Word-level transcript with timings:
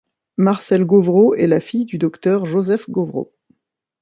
Marcelle 0.37 0.83
Gauvreau 0.85 1.35
est 1.35 1.45
la 1.45 1.59
fille 1.59 1.85
du 1.85 1.99
docteur 1.99 2.47
Joseph 2.47 2.89
Gauvreau. 2.89 3.35